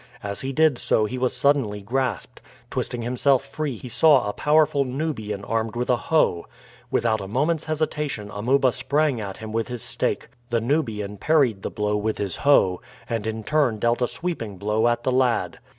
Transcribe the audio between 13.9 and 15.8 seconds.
a sweeping blow at the lad.